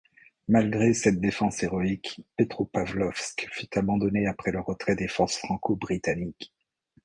Malgré 0.47 0.95
cette 0.95 1.19
défense 1.21 1.61
héroïque, 1.61 2.21
Petropavlosk 2.35 3.47
fut 3.51 3.77
abandonnée 3.77 4.25
après 4.25 4.51
le 4.51 4.59
retrait 4.59 4.95
des 4.95 5.07
forces 5.07 5.37
franco-britanniques. 5.37 6.51